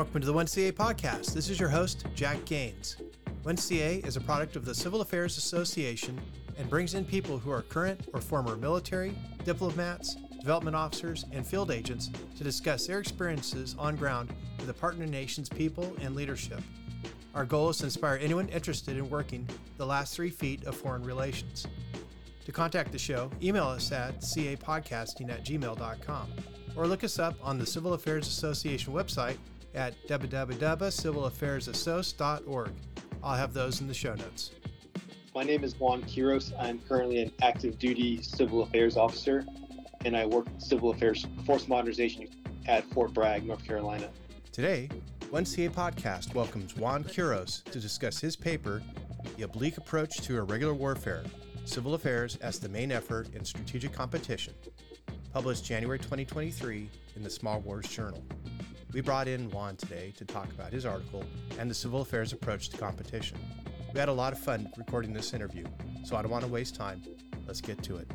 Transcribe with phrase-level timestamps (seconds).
[0.00, 1.34] Welcome to the 1CA podcast.
[1.34, 2.96] This is your host, Jack Gaines.
[3.44, 6.18] 1CA is a product of the Civil Affairs Association
[6.56, 11.70] and brings in people who are current or former military, diplomats, development officers, and field
[11.70, 16.62] agents to discuss their experiences on ground with the partner nation's people and leadership.
[17.34, 19.46] Our goal is to inspire anyone interested in working
[19.76, 21.66] the last three feet of foreign relations.
[22.46, 26.32] To contact the show, email us at capodcasting at gmail.com
[26.74, 29.36] or look us up on the Civil Affairs Association website
[29.74, 32.70] at www.civilaffairsassoc.org.
[33.22, 34.50] I'll have those in the show notes.
[35.34, 36.52] My name is Juan Quiroz.
[36.58, 39.44] I'm currently an active duty civil affairs officer,
[40.04, 42.26] and I work civil affairs force modernization
[42.66, 44.08] at Fort Bragg, North Carolina.
[44.52, 44.88] Today,
[45.30, 48.82] 1CA Podcast welcomes Juan Quiroz to discuss his paper,
[49.36, 51.22] The Oblique Approach to Irregular Warfare
[51.64, 54.54] Civil Affairs as the Main Effort in Strategic Competition,
[55.32, 58.24] published January 2023 in the Small Wars Journal.
[58.92, 61.22] We brought in Juan today to talk about his article
[61.60, 63.38] and the civil affairs approach to competition.
[63.94, 65.64] We had a lot of fun recording this interview,
[66.04, 67.00] so I don't want to waste time.
[67.46, 68.10] Let's get to it.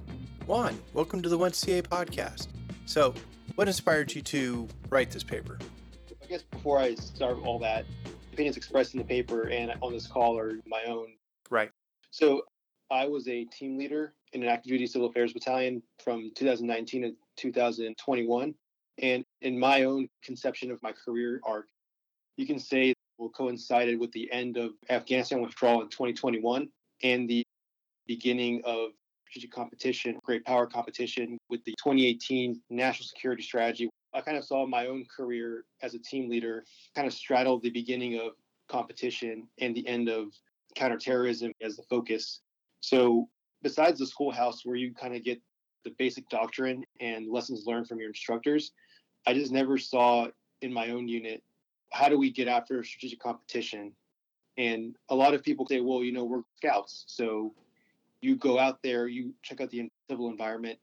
[0.46, 2.48] Juan, welcome to the 1CA podcast.
[2.86, 3.14] So,
[3.56, 5.58] what inspired you to write this paper?
[6.22, 7.86] I guess before I start all that,
[8.34, 11.14] opinions expressed in the paper and on this call are my own.
[11.50, 11.72] Right.
[12.12, 12.42] So,
[12.92, 17.16] I was a team leader in an active duty civil affairs battalion from 2019 to
[17.38, 18.54] 2021.
[19.02, 21.68] And in my own conception of my career arc,
[22.38, 26.68] you can say will coincided with the end of Afghanistan withdrawal in 2021
[27.04, 27.44] and the
[28.08, 28.92] beginning of
[29.30, 33.90] strategic competition, great power competition with the 2018 national security strategy.
[34.14, 36.64] I kind of saw my own career as a team leader
[36.96, 38.32] kind of straddle the beginning of
[38.70, 40.28] competition and the end of
[40.76, 42.42] counterterrorism as the focus.
[42.80, 43.28] So,
[43.62, 45.42] besides the schoolhouse where you kind of get
[45.84, 48.72] the basic doctrine and lessons learned from your instructors,
[49.26, 50.28] I just never saw
[50.62, 51.44] in my own unit
[51.92, 53.94] how do we get after a strategic competition.
[54.58, 57.04] And a lot of people say, well, you know, we're scouts.
[57.08, 57.54] So
[58.22, 60.80] you go out there, you check out the civil environment,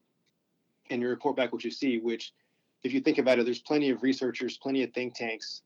[0.90, 2.32] and you report back what you see, which,
[2.82, 5.62] if you think about it, there's plenty of researchers, plenty of think tanks,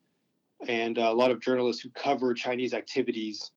[0.69, 3.51] and a lot of journalists who cover Chinese activities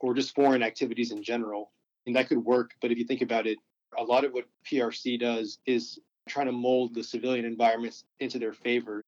[0.00, 1.72] or just foreign activities in general.
[2.06, 2.72] And that could work.
[2.80, 3.58] But if you think about it,
[3.98, 5.98] a lot of what PRC does is
[6.28, 9.02] trying to mold the civilian environments into their favor.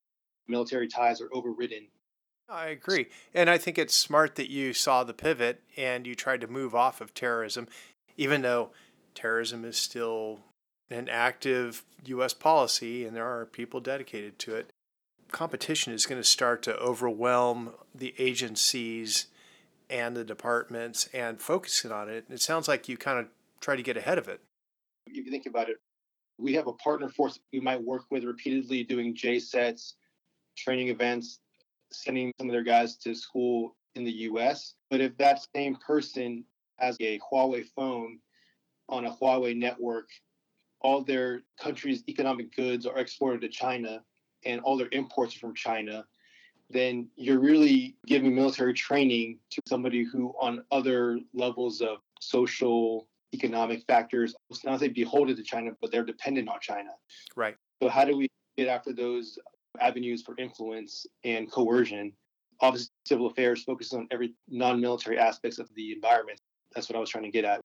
[0.46, 1.86] Military ties are overridden.
[2.48, 3.08] I agree.
[3.34, 6.74] And I think it's smart that you saw the pivot and you tried to move
[6.74, 7.68] off of terrorism,
[8.16, 8.70] even though
[9.14, 10.40] terrorism is still
[10.90, 12.32] an active U.S.
[12.32, 14.70] policy and there are people dedicated to it.
[15.30, 19.26] Competition is going to start to overwhelm the agencies
[19.90, 22.24] and the departments and focusing on it.
[22.30, 23.26] It sounds like you kind of
[23.60, 24.40] try to get ahead of it.
[25.06, 25.76] If you think about it,
[26.38, 29.94] we have a partner force we might work with repeatedly doing JCETs,
[30.56, 31.40] training events,
[31.90, 34.74] sending some of their guys to school in the US.
[34.90, 36.44] But if that same person
[36.78, 38.20] has a Huawei phone
[38.88, 40.08] on a Huawei network,
[40.80, 44.02] all their country's economic goods are exported to China
[44.44, 46.06] and all their imports from China,
[46.70, 53.84] then you're really giving military training to somebody who, on other levels of social economic
[53.86, 56.90] factors, it's not say beholden to China, but they're dependent on China.
[57.36, 57.56] Right.
[57.82, 59.38] So how do we get after those
[59.80, 62.12] avenues for influence and coercion?
[62.60, 66.40] Obviously, civil affairs focuses on every non-military aspects of the environment.
[66.74, 67.60] That's what I was trying to get at.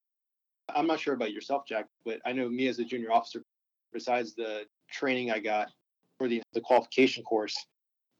[0.74, 3.44] I'm not sure about yourself, Jack, but I know me as a junior officer,
[3.92, 5.70] besides the training I got
[6.18, 7.56] for the, the qualification course,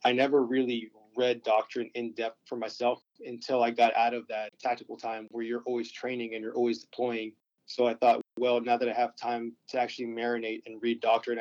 [0.04, 4.50] I never really read doctrine in depth for myself until I got out of that
[4.60, 7.34] tactical time where you're always training and you're always deploying.
[7.66, 11.40] So I thought, well, now that I have time to actually marinate and read doctrine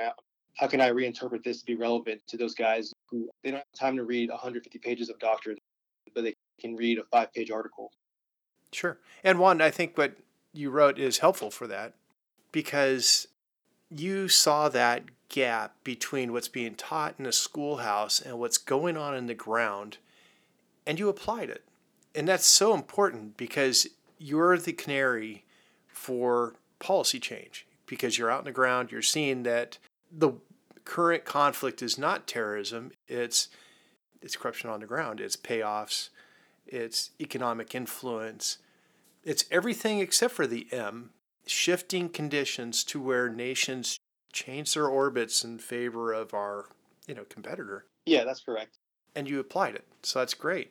[0.57, 3.79] how can I reinterpret this to be relevant to those guys who they don't have
[3.79, 5.57] time to read 150 pages of doctrine,
[6.15, 7.91] but they can read a five page article?
[8.73, 8.99] Sure.
[9.25, 10.17] And one, I think what
[10.53, 11.95] you wrote is helpful for that
[12.53, 13.29] because
[13.91, 19.17] you saw that gap between what's being taught in a schoolhouse and what's going on
[19.17, 19.97] in the ground,
[20.87, 21.65] and you applied it.
[22.15, 23.89] And that's so important because
[24.19, 25.45] you're the canary
[25.89, 29.79] for policy change because you're out in the ground, you're seeing that
[30.11, 30.33] the
[30.85, 33.49] current conflict is not terrorism, it's
[34.21, 36.11] it's corruption on the ground, it's payoffs,
[36.67, 38.59] it's economic influence,
[39.25, 41.11] it's everything except for the M,
[41.47, 43.99] shifting conditions to where nations
[44.33, 46.67] change their orbits in favor of our,
[47.07, 47.87] you know, competitor.
[48.07, 48.79] Yeah, that's correct.
[49.15, 49.87] And you applied it.
[50.03, 50.71] So that's great.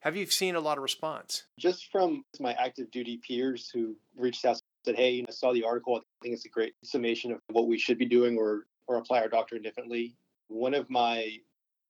[0.00, 1.44] Have you seen a lot of response?
[1.58, 5.96] Just from my active duty peers who reached out said, "Hey, I saw the article.
[5.96, 9.20] I think it's a great summation of what we should be doing or or apply
[9.20, 10.14] our doctrine differently."
[10.48, 11.38] One of my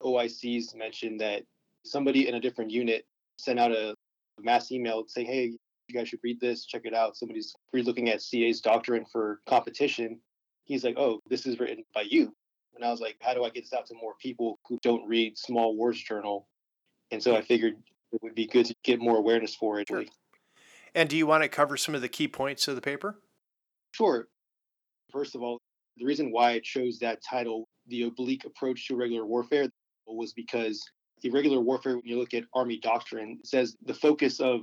[0.01, 1.43] OICs mentioned that
[1.83, 3.05] somebody in a different unit
[3.37, 3.95] sent out a
[4.39, 5.57] mass email saying, hey,
[5.87, 7.17] you guys should read this, check it out.
[7.17, 10.19] Somebody's re-looking at CA's doctrine for competition.
[10.63, 12.33] He's like, oh, this is written by you.
[12.75, 15.07] And I was like, how do I get this out to more people who don't
[15.07, 16.47] read Small Wars Journal?
[17.11, 17.75] And so I figured
[18.13, 19.87] it would be good to get more awareness for it.
[19.87, 20.03] Sure.
[20.95, 23.19] And do you want to cover some of the key points of the paper?
[23.91, 24.27] Sure.
[25.11, 25.59] First of all,
[25.97, 29.67] the reason why I chose that title, The Oblique Approach to Irregular Warfare,
[30.07, 30.81] was because
[31.23, 34.61] irregular warfare, when you look at Army doctrine, says the focus of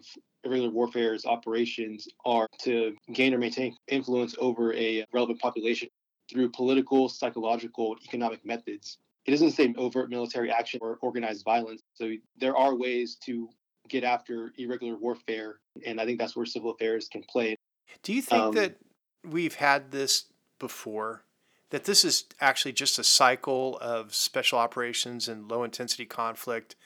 [0.48, 5.88] irregular warfare's operations are to gain or maintain influence over a relevant population
[6.30, 8.98] through political, psychological, economic methods.
[9.26, 11.82] It doesn't say overt military action or organized violence.
[11.94, 13.48] So there are ways to
[13.88, 17.56] get after irregular warfare, and I think that's where civil affairs can play.
[18.02, 18.76] Do you think um, that
[19.24, 20.26] we've had this
[20.58, 21.24] before?
[21.70, 26.76] That this is actually just a cycle of special operations and low intensity conflict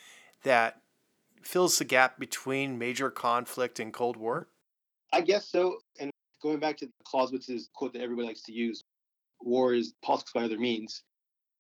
[0.42, 0.81] that
[1.42, 4.48] fills the gap between major conflict and Cold War?
[5.12, 5.78] I guess so.
[6.00, 6.10] And
[6.42, 8.82] going back to Clausewitz's quote that everybody likes to use,
[9.40, 11.02] war is politics by other means.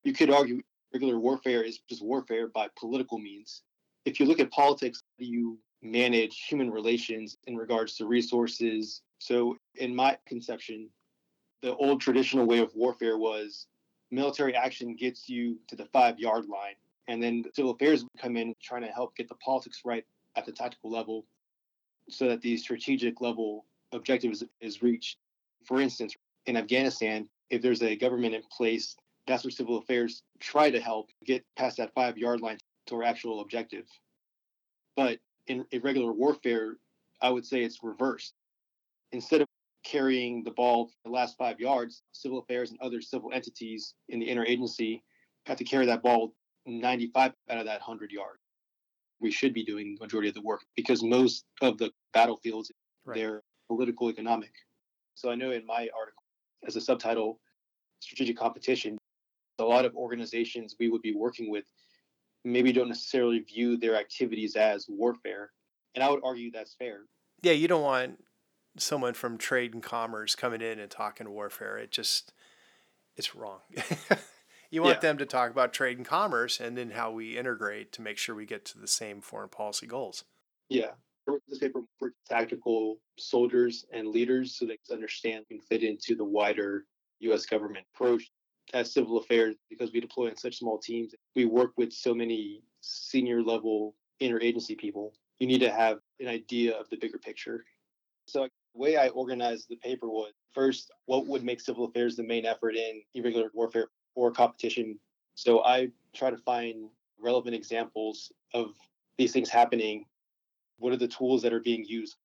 [0.04, 0.60] You could argue
[0.92, 3.62] regular warfare is just warfare by political means.
[4.04, 9.02] If you look at politics, you manage human relations in regards to resources.
[9.18, 10.88] So, in my conception,
[11.62, 13.66] the old traditional way of warfare was
[14.10, 16.74] military action gets you to the five yard line.
[17.08, 20.04] And then civil affairs come in trying to help get the politics right
[20.36, 21.26] at the tactical level
[22.08, 25.18] so that the strategic level objective is, is reached.
[25.64, 26.14] For instance,
[26.46, 28.96] in Afghanistan, if there's a government in place,
[29.26, 33.02] that's where civil affairs try to help get past that five yard line to our
[33.02, 33.86] actual objective.
[34.96, 36.76] But in irregular warfare,
[37.20, 38.34] I would say it's reversed.
[39.12, 39.48] Instead of
[39.84, 44.28] carrying the ball the last five yards, civil affairs and other civil entities in the
[44.28, 45.02] interagency
[45.46, 46.32] have to carry that ball
[46.66, 48.38] 95 out of that 100 yards.
[49.20, 52.72] We should be doing the majority of the work because most of the battlefields,
[53.04, 53.16] right.
[53.16, 54.52] they're political economic.
[55.14, 56.22] So I know in my article,
[56.66, 57.38] as a subtitle,
[58.00, 58.98] strategic competition,
[59.58, 61.64] a lot of organizations we would be working with
[62.44, 65.50] maybe don't necessarily view their activities as warfare.
[65.94, 67.02] And I would argue that's fair.
[67.42, 68.24] Yeah, you don't want
[68.78, 71.76] someone from trade and commerce coming in and talking warfare.
[71.76, 72.32] It just,
[73.16, 73.60] it's wrong.
[74.72, 75.00] you want yeah.
[75.00, 78.34] them to talk about trade and commerce and then how we integrate to make sure
[78.34, 80.24] we get to the same foreign policy goals.
[80.70, 80.92] Yeah.
[81.46, 86.24] This paper for tactical soldiers and leaders so they can understand and fit into the
[86.24, 86.86] wider
[87.20, 87.44] U.S.
[87.44, 88.30] government approach
[88.72, 91.14] as civil affairs because we deploy in such small teams.
[91.36, 95.12] We work with so many senior level interagency people.
[95.38, 97.62] You need to have an idea of the bigger picture.
[98.26, 102.22] So the way I organized the paper was first, what would make civil affairs the
[102.22, 104.98] main effort in irregular warfare or competition?
[105.34, 106.88] So I try to find
[107.18, 108.74] relevant examples of
[109.16, 110.04] these things happening.
[110.78, 112.16] What are the tools that are being used?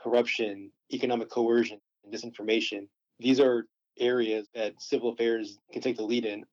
[0.00, 2.88] Corruption, economic coercion, and disinformation.
[3.18, 3.66] These are
[3.98, 6.44] areas that civil affairs can take the lead in.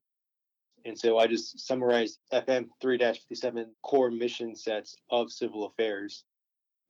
[0.86, 6.24] And so I just summarized FM 3 57 core mission sets of civil affairs.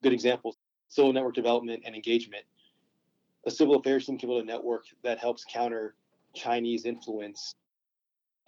[0.04, 0.58] Good examples
[0.90, 2.44] civil network development and engagement.
[3.46, 5.96] A civil affairs team can build a network that helps counter
[6.34, 7.56] Chinese influence.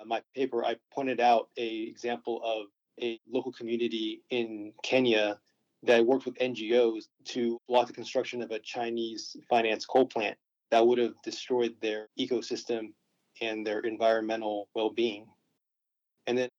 [0.02, 2.68] In my paper, I pointed out a example of
[3.02, 5.40] a local community in Kenya
[5.84, 10.38] that worked with NGOs to block the construction of a Chinese finance coal plant
[10.72, 12.94] that would have destroyed their ecosystem
[13.42, 15.26] and their environmental well-being.
[16.28, 16.50] And then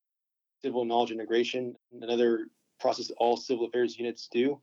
[0.63, 2.47] civil knowledge integration, another
[2.79, 4.61] process all civil affairs units do,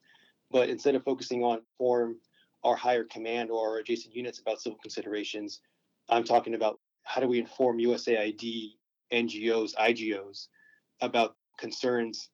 [0.52, 2.18] but instead of focusing on form
[2.64, 5.62] our higher command or our adjacent units about civil considerations,
[6.10, 8.74] I'm talking about how do we inform USAID,
[9.12, 10.48] NGOs, IGOs
[11.02, 12.30] about concerns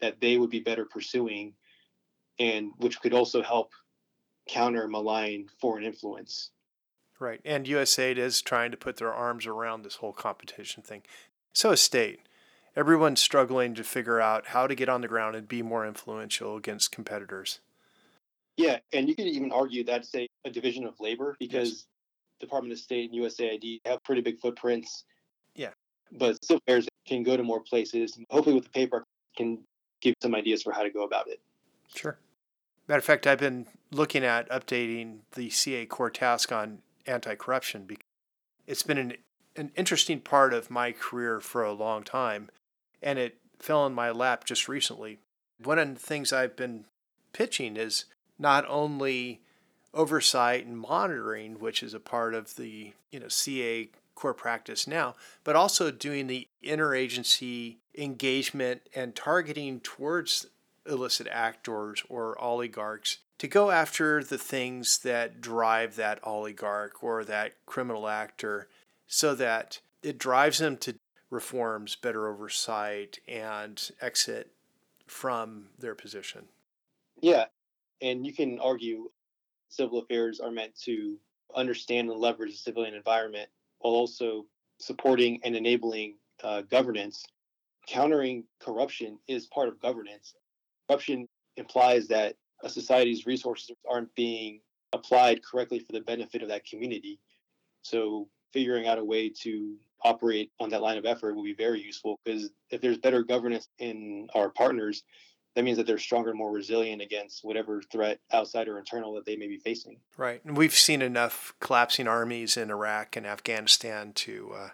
[0.00, 1.52] that they would be better pursuing
[2.38, 3.72] and which could also help
[4.48, 6.50] counter malign foreign influence.
[7.20, 7.40] Right.
[7.44, 11.02] And USAID is trying to put their arms around this whole competition thing.
[11.52, 12.20] So is state
[12.76, 16.56] everyone's struggling to figure out how to get on the ground and be more influential
[16.56, 17.58] against competitors.
[18.56, 21.86] Yeah, and you could even argue that's a, a division of labor because.
[22.40, 25.04] Department of State and USAID have pretty big footprints.
[25.54, 25.70] Yeah.
[26.12, 28.18] But civil affairs can go to more places.
[28.30, 29.04] Hopefully, with the paper,
[29.36, 29.58] can
[30.00, 31.40] give some ideas for how to go about it.
[31.94, 32.18] Sure.
[32.86, 37.84] Matter of fact, I've been looking at updating the CA core task on anti corruption
[37.84, 38.04] because
[38.66, 39.12] it's been an,
[39.56, 42.50] an interesting part of my career for a long time
[43.02, 45.18] and it fell in my lap just recently.
[45.62, 46.84] One of the things I've been
[47.32, 48.04] pitching is
[48.38, 49.40] not only
[49.98, 55.14] oversight and monitoring, which is a part of the you know CA core practice now,
[55.44, 60.46] but also doing the interagency engagement and targeting towards
[60.88, 67.54] illicit actors or oligarchs to go after the things that drive that oligarch or that
[67.66, 68.68] criminal actor
[69.06, 70.94] so that it drives them to
[71.30, 74.52] reforms, better oversight, and exit
[75.06, 76.46] from their position.
[77.20, 77.46] Yeah.
[78.00, 79.10] And you can argue
[79.68, 81.16] civil affairs are meant to
[81.54, 83.48] understand and leverage the civilian environment
[83.78, 84.46] while also
[84.78, 87.24] supporting and enabling uh, governance.
[87.86, 90.34] Countering corruption is part of governance.
[90.88, 94.60] Corruption implies that a society's resources aren't being
[94.92, 97.18] applied correctly for the benefit of that community.
[97.82, 101.82] So, figuring out a way to operate on that line of effort will be very
[101.82, 105.02] useful because if there's better governance in our partners,
[105.58, 109.26] that means that they're stronger and more resilient against whatever threat outside or internal that
[109.26, 109.98] they may be facing.
[110.16, 110.40] Right.
[110.44, 114.68] And we've seen enough collapsing armies in Iraq and Afghanistan to uh,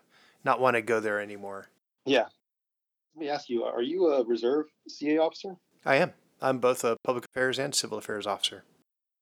[0.45, 1.71] not want to go there anymore.
[2.05, 2.26] Yeah.
[3.14, 5.57] Let me ask you are you a reserve CA officer?
[5.87, 6.12] I am.
[6.43, 8.64] I'm both a public affairs and civil affairs officer.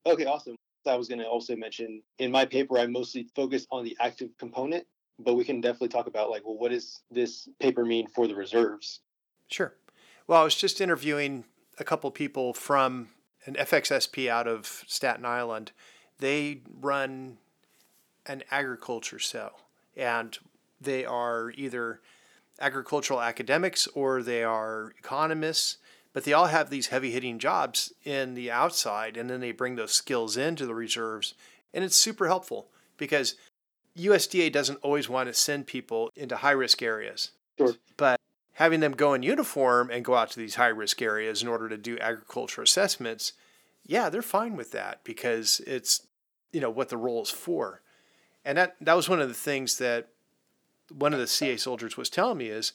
[0.04, 0.56] Okay, awesome.
[0.84, 4.30] I was going to also mention in my paper, I mostly focus on the active
[4.36, 4.84] component,
[5.20, 8.34] but we can definitely talk about like, well, what does this paper mean for the
[8.34, 8.98] reserves?
[9.46, 9.76] Sure.
[10.26, 11.44] Well, I was just interviewing
[11.78, 13.08] a couple people from
[13.46, 15.72] an FXSP out of Staten Island.
[16.18, 17.38] They run
[18.26, 19.60] an agriculture cell,
[19.96, 20.38] and
[20.80, 22.00] they are either
[22.60, 25.78] agricultural academics or they are economists,
[26.12, 29.76] but they all have these heavy hitting jobs in the outside, and then they bring
[29.76, 31.34] those skills into the reserves.
[31.74, 33.34] And it's super helpful because
[33.98, 37.30] USDA doesn't always want to send people into high risk areas.
[37.58, 37.74] Sure.
[37.96, 38.20] But
[38.54, 41.68] having them go in uniform and go out to these high risk areas in order
[41.68, 43.32] to do agriculture assessments,
[43.84, 46.06] yeah, they're fine with that because it's
[46.52, 47.80] you know what the role is for.
[48.44, 50.08] And that that was one of the things that
[50.90, 52.72] one of the CA soldiers was telling me is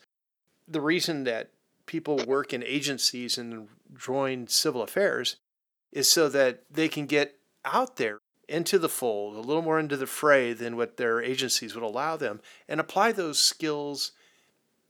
[0.67, 1.51] the reason that
[1.86, 3.67] people work in agencies and
[3.98, 5.38] join civil affairs
[5.91, 9.98] is so that they can get out there into the fold, a little more into
[9.98, 14.12] the fray than what their agencies would allow them, and apply those skills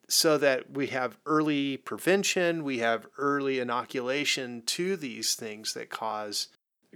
[0.10, 6.48] so that we have early prevention, we have early inoculation to these things that cause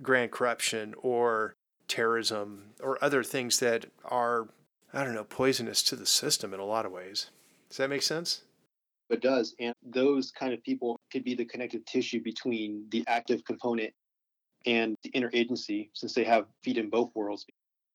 [0.01, 1.53] grand corruption or
[1.87, 4.47] terrorism or other things that are,
[4.93, 7.29] I don't know, poisonous to the system in a lot of ways.
[7.69, 8.43] Does that make sense?
[9.09, 9.55] It does.
[9.59, 13.93] And those kind of people could be the connective tissue between the active component
[14.65, 17.45] and the interagency since they have feet in both worlds.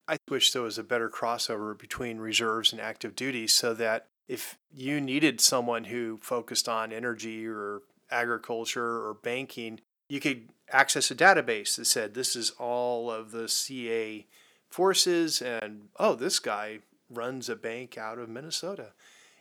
[0.08, 4.58] I wish there was a better crossover between reserves and active duty so that if
[4.72, 11.14] you needed someone who focused on energy or agriculture or banking, you could access a
[11.14, 14.26] database that said this is all of the CA
[14.68, 18.92] forces and oh this guy runs a bank out of Minnesota.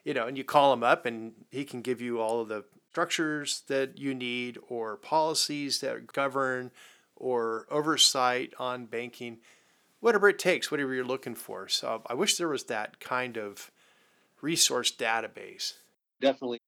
[0.03, 2.63] You know, and you call him up and he can give you all of the
[2.91, 6.71] structures that you need or policies that govern
[7.15, 9.39] or oversight on banking,
[9.99, 11.67] whatever it takes, whatever you're looking for.
[11.67, 13.71] So I wish there was that kind of
[14.45, 15.73] resource database.
[16.21, 16.59] Definitely.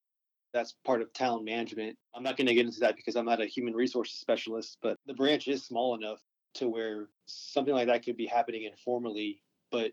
[0.52, 1.96] That's part of talent management.
[2.16, 4.98] I'm not going to get into that because I'm not a human resources specialist, but
[5.06, 6.20] the branch is small enough
[6.56, 9.92] to where something like that could be happening informally, but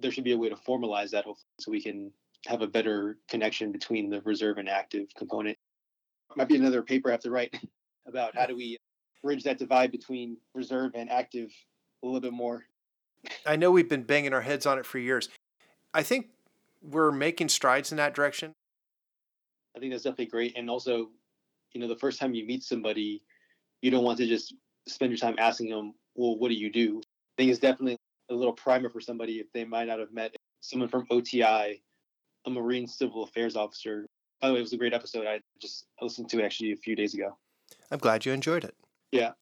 [0.00, 2.10] there should be a way to formalize that hopefully so we can
[2.46, 5.58] have a better connection between the reserve and active component.
[6.36, 7.54] Might be another paper I have to write
[8.06, 8.78] about how do we
[9.22, 11.50] bridge that divide between reserve and active
[12.02, 12.64] a little bit more.
[13.46, 15.28] I know we've been banging our heads on it for years.
[15.92, 16.26] I think
[16.84, 18.52] we're making strides in that direction.
[19.76, 20.56] I think that's definitely great.
[20.56, 21.10] And also,
[21.72, 23.22] you know, the first time you meet somebody,
[23.82, 24.54] you don't want to just
[24.86, 27.00] spend your time asking them, well, what do you do?
[27.00, 27.96] I think it's definitely
[28.30, 31.82] a little primer for somebody if they might not have met someone from OTI,
[32.46, 34.06] a Marine Civil Affairs officer.
[34.40, 35.26] By the way, it was a great episode.
[35.26, 37.36] I just listened to it actually a few days ago.
[37.90, 38.74] I'm glad you enjoyed it.
[39.10, 39.32] Yeah.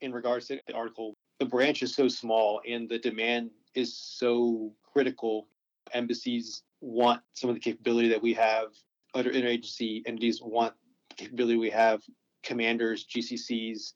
[0.00, 4.72] In regards to the article, the branch is so small and the demand is so
[4.92, 5.46] critical.
[5.92, 8.68] Embassies want some of the capability that we have.
[9.14, 10.74] Other interagency entities want
[11.10, 12.02] the capability we have.
[12.42, 13.92] Commanders, GCCs,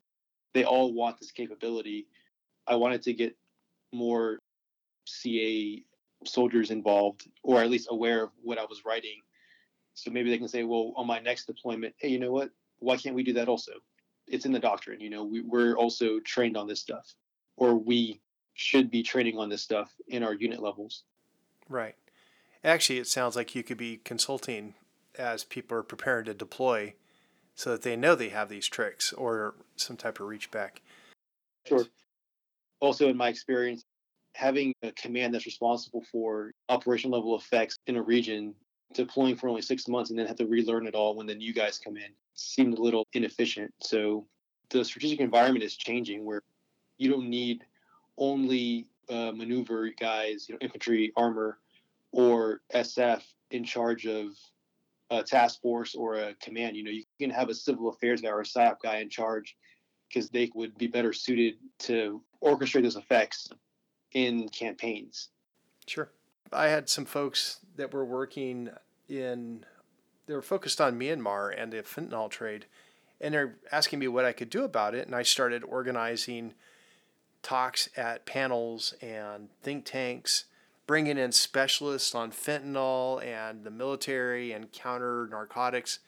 [0.52, 2.06] they all want this capability.
[2.66, 3.36] I wanted to get
[3.92, 4.38] more
[5.06, 5.84] CA
[6.24, 9.20] soldiers involved, or at least aware of what I was writing.
[9.94, 12.50] So maybe they can say, well, on my next deployment, hey, you know what?
[12.78, 13.72] Why can't we do that also?
[14.26, 15.00] It's in the doctrine.
[15.00, 17.14] You know, we, we're also trained on this stuff,
[17.56, 18.20] or we
[18.54, 21.04] should be training on this stuff in our unit levels.
[21.68, 21.94] Right.
[22.64, 24.74] Actually, it sounds like you could be consulting
[25.18, 26.94] as people are preparing to deploy
[27.54, 30.80] so that they know they have these tricks or some type of reach back.
[31.66, 31.84] Sure.
[32.80, 33.84] Also, in my experience,
[34.34, 38.54] having a command that's responsible for operation level effects in a region
[38.92, 41.52] deploying for only six months and then have to relearn it all when the new
[41.52, 43.72] guys come in seemed a little inefficient.
[43.80, 44.26] So
[44.70, 46.42] the strategic environment is changing where
[46.98, 47.64] you don't need
[48.18, 51.58] only uh, maneuver guys, you know, infantry, armor,
[52.14, 54.28] or SF in charge of
[55.10, 56.76] a task force or a command.
[56.76, 59.56] You know, you can have a civil affairs guy or a PSYOP guy in charge
[60.08, 63.48] because they would be better suited to orchestrate those effects
[64.12, 65.30] in campaigns.
[65.88, 66.08] Sure.
[66.52, 68.70] I had some folks that were working
[69.08, 69.64] in,
[70.26, 72.66] they were focused on Myanmar and the fentanyl trade,
[73.20, 75.06] and they're asking me what I could do about it.
[75.06, 76.54] And I started organizing
[77.42, 80.44] talks at panels and think tanks,
[80.86, 86.00] bringing in specialists on fentanyl and the military and counter narcotics.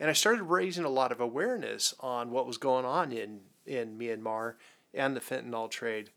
[0.00, 3.98] And I started raising a lot of awareness on what was going on in, in
[3.98, 4.54] Myanmar
[4.94, 6.10] and the fentanyl trade.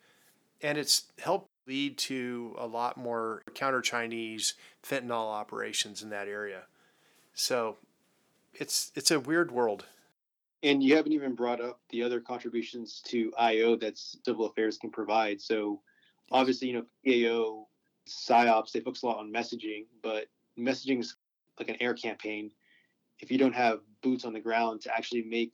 [0.61, 4.53] And it's helped lead to a lot more counter Chinese
[4.83, 6.63] fentanyl operations in that area.
[7.33, 7.77] So
[8.53, 9.85] it's it's a weird world.
[10.63, 14.89] And you haven't even brought up the other contributions to IO that civil affairs can
[14.89, 15.39] provide.
[15.41, 15.81] So
[16.31, 17.67] obviously, you know, PAO,
[18.07, 21.15] PSYOPs, they focus a lot on messaging, but messaging is
[21.59, 22.51] like an air campaign.
[23.19, 25.53] If you don't have boots on the ground to actually make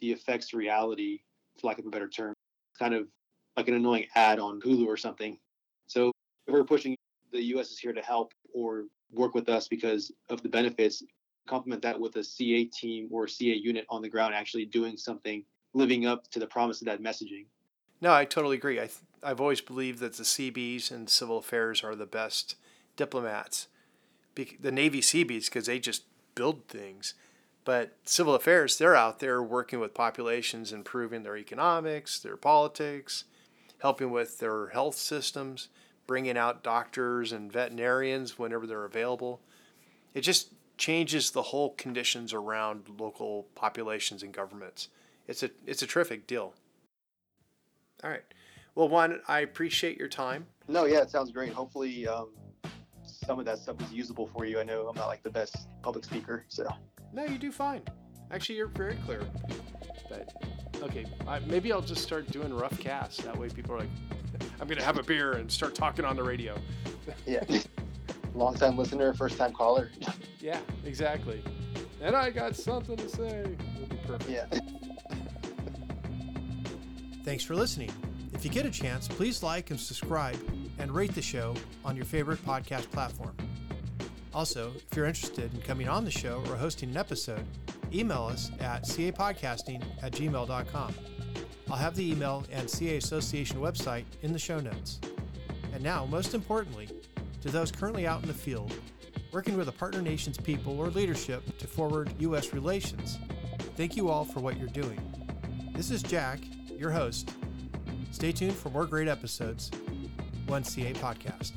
[0.00, 1.20] the effects reality,
[1.58, 2.34] for lack of a better term,
[2.70, 3.08] it's kind of
[3.56, 5.38] like an annoying ad on Hulu or something.
[5.86, 6.12] So
[6.46, 6.96] if we're pushing
[7.32, 11.02] the US is here to help or work with us because of the benefits,
[11.46, 15.44] complement that with a CA team or CA unit on the ground actually doing something,
[15.74, 17.46] living up to the promise of that messaging.
[18.00, 18.78] No, I totally agree.
[18.78, 22.56] I th- I've always believed that the Seabees and civil affairs are the best
[22.96, 23.68] diplomats.
[24.34, 27.14] Be- the Navy Seabees, because they just build things.
[27.64, 33.24] But civil affairs, they're out there working with populations, improving their economics, their politics,
[33.80, 35.68] helping with their health systems,
[36.06, 39.40] bringing out doctors and veterinarians whenever they're available.
[40.14, 44.88] It just changes the whole conditions around local populations and governments.
[45.26, 46.54] It's a it's a terrific deal.
[48.04, 48.22] All right.
[48.74, 50.46] Well, Juan, I appreciate your time.
[50.68, 51.52] No, yeah, it sounds great.
[51.52, 52.28] Hopefully, um,
[53.04, 54.60] some of that stuff is usable for you.
[54.60, 56.68] I know I'm not like the best public speaker, so.
[57.12, 57.82] No, you do fine.
[58.30, 59.22] Actually, you're very clear.
[60.10, 60.32] But
[60.82, 63.22] okay, I, maybe I'll just start doing rough casts.
[63.22, 63.88] That way, people are like,
[64.60, 66.58] "I'm gonna have a beer and start talking on the radio."
[67.26, 67.44] yeah.
[68.34, 69.90] Long time listener, first time caller.
[70.40, 71.42] yeah, exactly.
[72.02, 73.56] And I got something to say.
[74.06, 74.30] Perfect.
[74.30, 74.60] Yeah.
[77.26, 77.90] Thanks for listening.
[78.34, 80.38] If you get a chance, please like and subscribe
[80.78, 83.36] and rate the show on your favorite podcast platform.
[84.32, 87.44] Also, if you're interested in coming on the show or hosting an episode,
[87.92, 90.94] email us at capodcasting at gmail.com.
[91.68, 95.00] I'll have the email and CA Association website in the show notes.
[95.74, 96.88] And now, most importantly,
[97.42, 98.72] to those currently out in the field,
[99.32, 102.54] working with a partner nation's people or leadership to forward U.S.
[102.54, 103.18] relations,
[103.76, 105.00] thank you all for what you're doing.
[105.74, 106.38] This is Jack,
[106.78, 107.30] your host.
[108.10, 109.70] Stay tuned for more great episodes.
[110.46, 111.52] One CA Podcast.